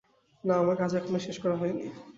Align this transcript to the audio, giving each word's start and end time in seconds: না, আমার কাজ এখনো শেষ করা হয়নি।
না, 0.43 0.53
আমার 0.61 0.75
কাজ 0.77 0.91
এখনো 0.95 1.19
শেষ 1.25 1.37
করা 1.43 1.55
হয়নি। 1.57 1.85